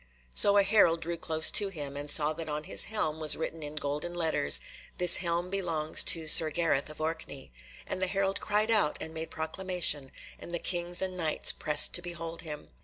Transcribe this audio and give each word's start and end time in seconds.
So 0.33 0.57
a 0.57 0.63
herald 0.63 1.01
drew 1.01 1.15
close 1.17 1.51
to 1.51 1.69
him, 1.69 1.95
and 1.95 2.09
saw 2.09 2.33
that 2.33 2.49
on 2.49 2.63
his 2.63 2.85
helm 2.85 3.19
was 3.19 3.37
written 3.37 3.61
in 3.61 3.75
golden 3.75 4.15
letters 4.15 4.59
"This 4.97 5.17
helm 5.17 5.51
belongs 5.51 6.01
to 6.05 6.27
Sir 6.27 6.49
Gareth 6.49 6.89
of 6.89 6.99
Orkney"; 6.99 7.53
and 7.85 8.01
the 8.01 8.07
herald 8.07 8.39
cried 8.41 8.71
out 8.71 8.97
and 8.99 9.13
made 9.13 9.29
proclamation, 9.29 10.11
and 10.39 10.49
the 10.49 10.57
Kings 10.57 11.03
and 11.03 11.15
Knights 11.15 11.51
pressed 11.51 11.93
to 11.93 12.01
behold 12.01 12.41
him. 12.41 12.69